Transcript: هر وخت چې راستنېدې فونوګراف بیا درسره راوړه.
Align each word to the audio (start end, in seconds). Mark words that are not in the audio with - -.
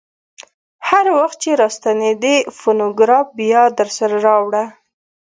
هر 0.89 1.05
وخت 1.17 1.37
چې 1.43 1.51
راستنېدې 1.61 2.35
فونوګراف 2.57 3.27
بیا 3.39 3.61
درسره 3.79 4.15
راوړه. 4.27 4.63